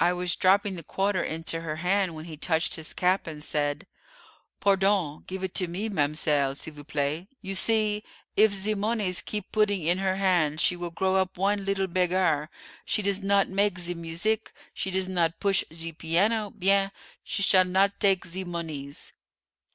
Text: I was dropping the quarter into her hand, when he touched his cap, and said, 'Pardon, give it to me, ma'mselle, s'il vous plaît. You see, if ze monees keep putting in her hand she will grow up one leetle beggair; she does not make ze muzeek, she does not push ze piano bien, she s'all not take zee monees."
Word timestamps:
I 0.00 0.14
was 0.14 0.36
dropping 0.36 0.76
the 0.76 0.82
quarter 0.82 1.22
into 1.22 1.60
her 1.60 1.76
hand, 1.76 2.14
when 2.14 2.24
he 2.24 2.38
touched 2.38 2.76
his 2.76 2.94
cap, 2.94 3.26
and 3.26 3.44
said, 3.44 3.86
'Pardon, 4.58 5.24
give 5.26 5.44
it 5.44 5.54
to 5.56 5.66
me, 5.68 5.90
ma'mselle, 5.90 6.54
s'il 6.56 6.72
vous 6.72 6.82
plaît. 6.82 7.26
You 7.42 7.54
see, 7.54 8.02
if 8.38 8.52
ze 8.54 8.72
monees 8.74 9.20
keep 9.22 9.52
putting 9.52 9.82
in 9.84 9.98
her 9.98 10.16
hand 10.16 10.62
she 10.62 10.76
will 10.76 10.88
grow 10.88 11.16
up 11.16 11.36
one 11.36 11.66
leetle 11.66 11.88
beggair; 11.88 12.48
she 12.86 13.02
does 13.02 13.20
not 13.20 13.50
make 13.50 13.78
ze 13.78 13.92
muzeek, 13.94 14.50
she 14.72 14.90
does 14.90 15.08
not 15.08 15.40
push 15.40 15.62
ze 15.70 15.92
piano 15.92 16.48
bien, 16.48 16.90
she 17.22 17.42
s'all 17.42 17.66
not 17.66 18.00
take 18.00 18.24
zee 18.24 18.44
monees." 18.46 19.12